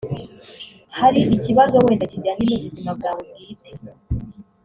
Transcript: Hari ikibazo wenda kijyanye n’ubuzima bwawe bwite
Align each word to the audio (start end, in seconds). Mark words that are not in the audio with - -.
Hari 0.99 1.21
ikibazo 1.35 1.75
wenda 1.85 2.05
kijyanye 2.11 2.43
n’ubuzima 2.47 2.91
bwawe 2.97 3.21
bwite 3.29 3.69